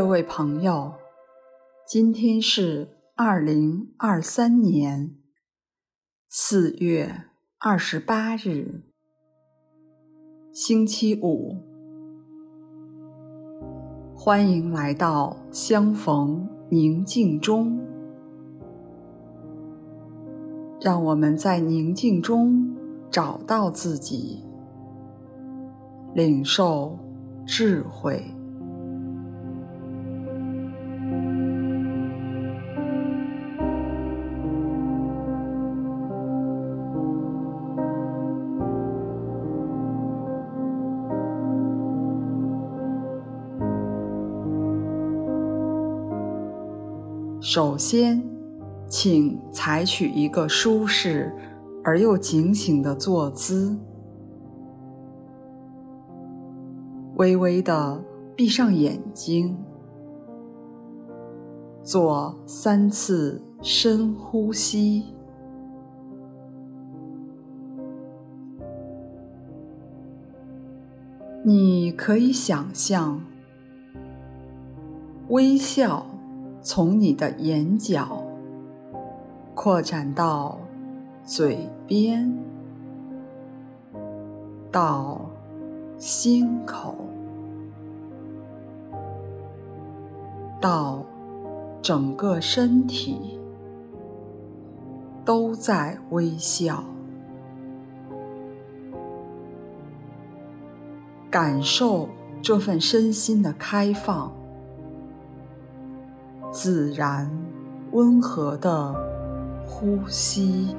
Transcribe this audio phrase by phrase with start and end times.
[0.00, 0.94] 各位朋友，
[1.86, 5.14] 今天是二零二三年
[6.26, 7.26] 四月
[7.58, 8.82] 二十八日，
[10.54, 11.54] 星期五。
[14.16, 17.78] 欢迎来到相逢宁静中，
[20.80, 22.74] 让我们在宁静中
[23.10, 24.42] 找到自己，
[26.14, 26.98] 领受
[27.46, 28.24] 智慧。
[47.52, 48.22] 首先，
[48.86, 51.34] 请采取一个舒适
[51.82, 53.76] 而又警醒的坐姿，
[57.16, 58.00] 微微的
[58.36, 59.58] 闭上眼睛，
[61.82, 65.06] 做三次深呼吸。
[71.42, 73.20] 你可以想象
[75.30, 76.06] 微笑。
[76.62, 78.22] 从你的眼角
[79.54, 80.58] 扩展到
[81.24, 82.32] 嘴边，
[84.70, 85.20] 到
[85.96, 86.94] 心口，
[90.60, 91.02] 到
[91.80, 93.40] 整个身体，
[95.24, 96.84] 都在微笑，
[101.30, 102.08] 感受
[102.42, 104.39] 这份身心的开放。
[106.52, 107.30] 自然、
[107.92, 108.94] 温和的
[109.66, 110.74] 呼吸。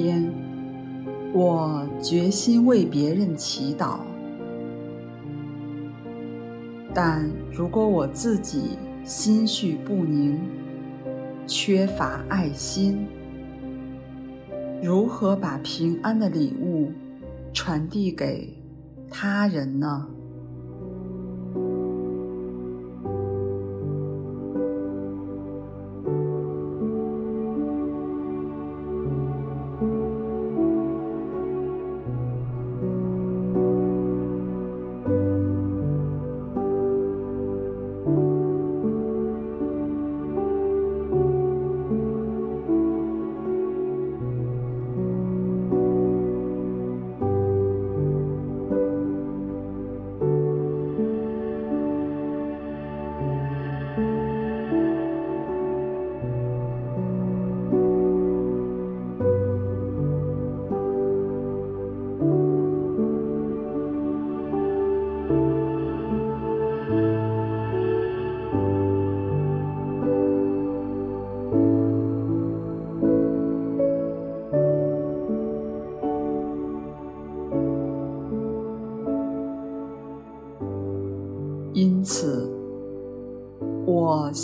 [0.00, 0.32] 天，
[1.32, 3.98] 我决心为别人祈祷。
[6.94, 10.38] 但如果我自己心绪不宁，
[11.48, 13.08] 缺乏爱心，
[14.80, 16.92] 如何把平安的礼物
[17.52, 18.56] 传递给
[19.10, 20.06] 他人呢？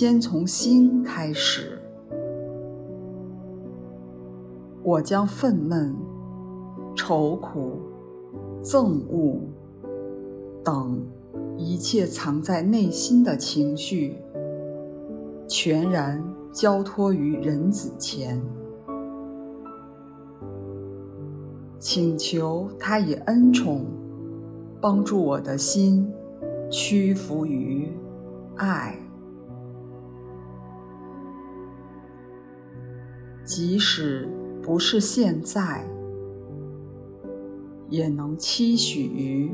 [0.00, 1.76] 先从心开始。
[4.84, 5.92] 我将愤懑、
[6.94, 7.80] 愁苦、
[8.62, 9.40] 憎恶
[10.62, 11.04] 等
[11.56, 14.18] 一切藏在内心的情绪，
[15.48, 16.22] 全然
[16.52, 18.40] 交托于人子前，
[21.80, 23.84] 请求他以恩宠
[24.80, 26.08] 帮助我的心。
[26.70, 27.90] 屈服于
[28.54, 28.96] 爱，
[33.48, 34.28] 即使
[34.62, 35.82] 不是现在，
[37.88, 39.50] 也能期许于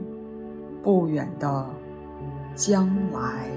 [0.82, 1.70] 不远的
[2.56, 3.48] 将来。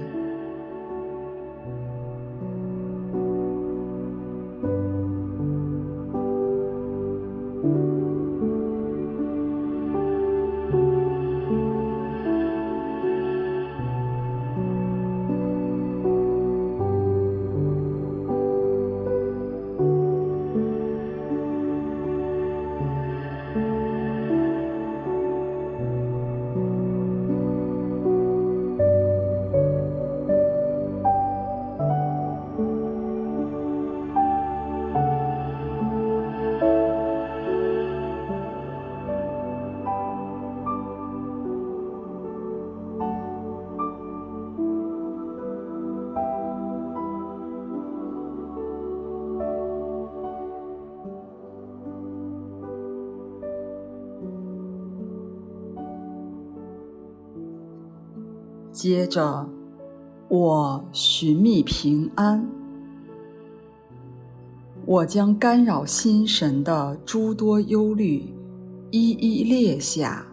[58.78, 59.44] 接着，
[60.28, 62.48] 我寻觅平安。
[64.86, 68.32] 我将干扰心神的诸多忧虑
[68.92, 70.24] 一一列下，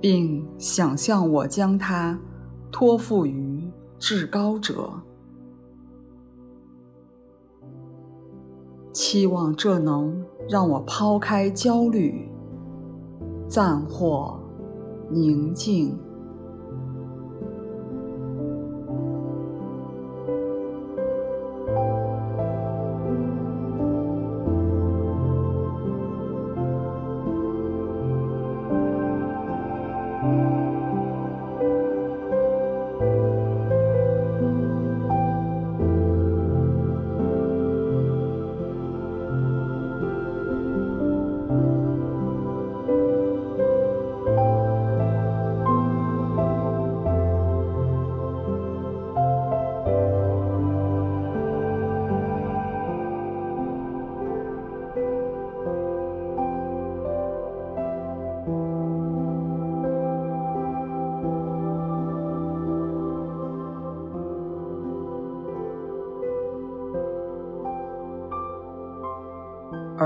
[0.00, 2.18] 并想象我将它
[2.72, 4.90] 托付于至高者，
[8.90, 12.26] 期望这能让我抛开焦虑，
[13.46, 14.40] 暂获
[15.10, 15.94] 宁静。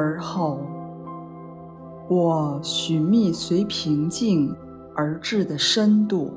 [0.01, 0.59] 而后，
[2.09, 4.57] 我寻觅随平静
[4.95, 6.33] 而至的深度，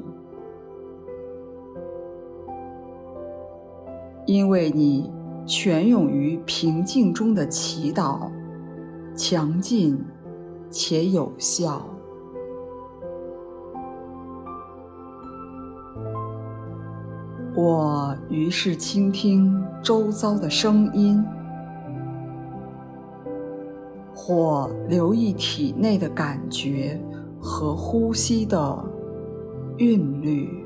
[4.25, 5.09] 因为你
[5.45, 8.29] 泉涌于平静中的祈祷，
[9.15, 9.97] 强劲
[10.69, 11.87] 且有效。
[17.55, 21.23] 我于是倾听周遭的声音。
[24.25, 26.97] 或留意体内的感觉
[27.41, 28.85] 和呼吸的
[29.79, 30.62] 韵律。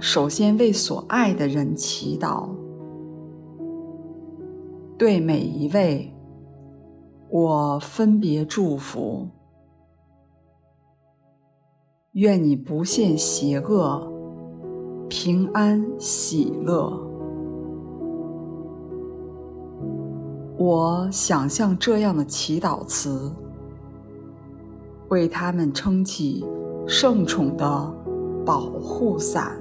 [0.00, 2.48] 首先为所爱的人祈祷，
[4.98, 6.14] 对每一位，
[7.30, 9.28] 我分别祝福。
[12.12, 14.10] 愿你不现邪恶，
[15.08, 16.98] 平安喜乐。
[20.56, 23.30] 我想象这样的祈祷词，
[25.10, 26.46] 为他们撑起
[26.86, 27.94] 圣宠的
[28.46, 29.60] 保护伞。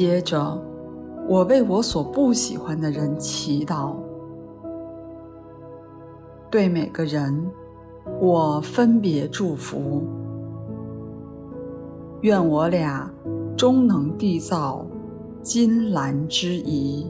[0.00, 0.58] 接着，
[1.28, 3.96] 我为我所不喜欢的人祈祷。
[6.50, 7.46] 对每个人，
[8.18, 10.02] 我分别祝福。
[12.22, 13.12] 愿我俩
[13.54, 14.86] 终能缔造
[15.42, 17.06] 金兰之谊。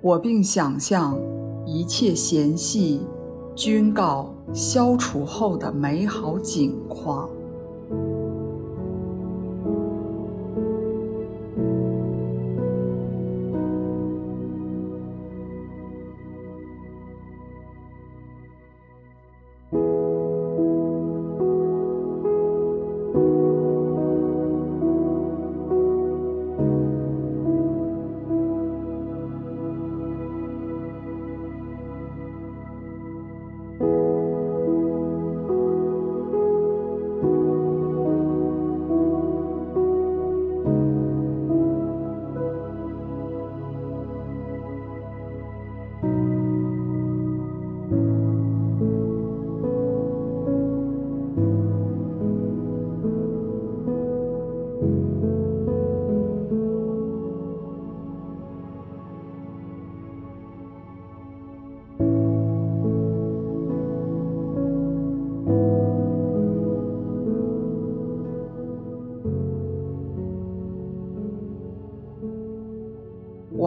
[0.00, 1.18] 我并想象
[1.66, 3.02] 一切嫌隙
[3.56, 7.28] 均告消除后的美好景况。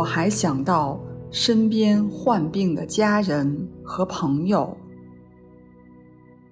[0.08, 0.98] 还想到
[1.30, 4.76] 身边患病的家人和朋友，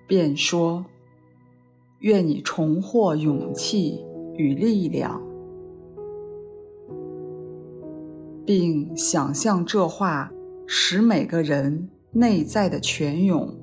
[0.05, 0.85] 便说
[1.99, 4.03] ：“愿你重获勇气
[4.35, 5.21] 与力量，
[8.45, 10.29] 并想象这话
[10.67, 13.57] 使每个人内在的泉涌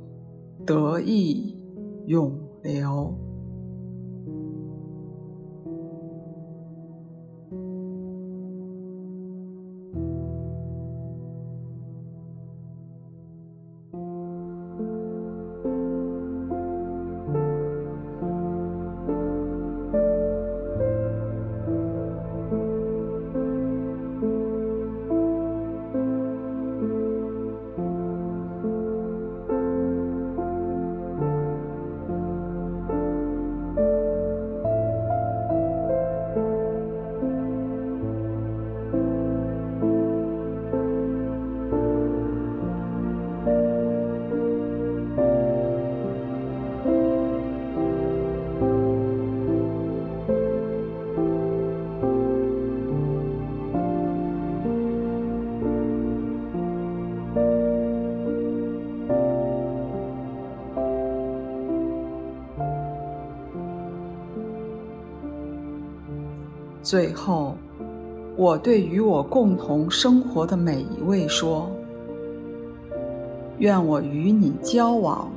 [0.65, 1.55] 得以
[2.07, 3.15] 涌流。”
[66.93, 67.55] 最后，
[68.37, 71.71] 我对与我共同生活的每一位说
[73.57, 75.31] ：“愿我与你交往，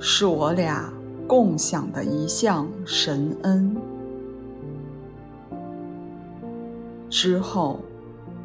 [0.00, 0.90] 是我俩
[1.26, 3.76] 共享的一项神恩。”
[7.10, 7.80] 之后，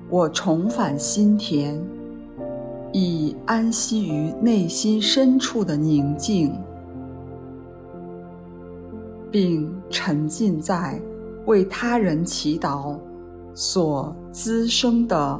[0.09, 1.79] 我重返心田，
[2.91, 6.53] 以安息于内心深处的宁静，
[9.31, 11.01] 并沉浸在。
[11.45, 12.97] 为他人祈祷
[13.53, 15.39] 所滋生的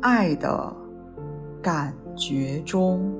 [0.00, 0.76] 爱的
[1.62, 3.12] 感觉中。